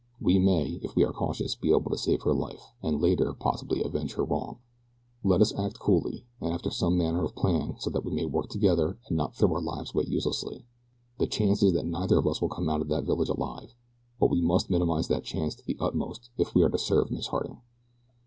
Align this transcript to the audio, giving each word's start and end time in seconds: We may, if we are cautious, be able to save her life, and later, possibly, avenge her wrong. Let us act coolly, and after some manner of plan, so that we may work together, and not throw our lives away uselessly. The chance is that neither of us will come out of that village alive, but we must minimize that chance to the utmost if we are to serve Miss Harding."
We 0.19 0.39
may, 0.39 0.79
if 0.81 0.95
we 0.95 1.03
are 1.05 1.13
cautious, 1.13 1.53
be 1.53 1.69
able 1.69 1.91
to 1.91 1.95
save 1.99 2.23
her 2.23 2.33
life, 2.33 2.71
and 2.81 2.99
later, 2.99 3.31
possibly, 3.35 3.83
avenge 3.83 4.15
her 4.15 4.23
wrong. 4.23 4.57
Let 5.23 5.41
us 5.41 5.53
act 5.53 5.77
coolly, 5.77 6.25
and 6.41 6.51
after 6.51 6.71
some 6.71 6.97
manner 6.97 7.23
of 7.23 7.35
plan, 7.35 7.75
so 7.77 7.91
that 7.91 8.03
we 8.03 8.11
may 8.11 8.25
work 8.25 8.49
together, 8.49 8.97
and 9.07 9.15
not 9.15 9.35
throw 9.35 9.53
our 9.53 9.61
lives 9.61 9.93
away 9.93 10.05
uselessly. 10.07 10.65
The 11.19 11.27
chance 11.27 11.61
is 11.61 11.73
that 11.73 11.85
neither 11.85 12.17
of 12.17 12.25
us 12.25 12.41
will 12.41 12.49
come 12.49 12.67
out 12.67 12.81
of 12.81 12.87
that 12.87 13.03
village 13.05 13.29
alive, 13.29 13.75
but 14.19 14.31
we 14.31 14.41
must 14.41 14.71
minimize 14.71 15.07
that 15.09 15.23
chance 15.23 15.53
to 15.53 15.63
the 15.63 15.77
utmost 15.79 16.31
if 16.35 16.55
we 16.55 16.63
are 16.63 16.69
to 16.69 16.79
serve 16.79 17.11
Miss 17.11 17.27
Harding." 17.27 17.61